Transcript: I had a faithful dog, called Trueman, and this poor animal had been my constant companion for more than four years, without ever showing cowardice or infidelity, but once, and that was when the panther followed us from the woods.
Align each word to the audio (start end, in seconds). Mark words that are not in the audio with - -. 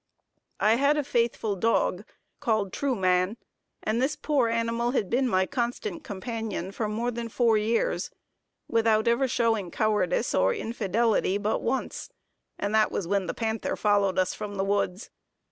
I 0.59 0.77
had 0.77 0.97
a 0.97 1.03
faithful 1.03 1.55
dog, 1.55 2.05
called 2.39 2.73
Trueman, 2.73 3.37
and 3.83 4.01
this 4.01 4.15
poor 4.15 4.47
animal 4.49 4.93
had 4.93 5.11
been 5.11 5.27
my 5.27 5.45
constant 5.45 6.03
companion 6.03 6.71
for 6.71 6.89
more 6.89 7.11
than 7.11 7.29
four 7.29 7.55
years, 7.55 8.09
without 8.67 9.07
ever 9.07 9.27
showing 9.27 9.69
cowardice 9.69 10.33
or 10.33 10.55
infidelity, 10.55 11.37
but 11.37 11.61
once, 11.61 12.09
and 12.57 12.73
that 12.73 12.91
was 12.91 13.07
when 13.07 13.27
the 13.27 13.35
panther 13.35 13.75
followed 13.75 14.17
us 14.17 14.33
from 14.33 14.55
the 14.55 14.65
woods. 14.65 15.11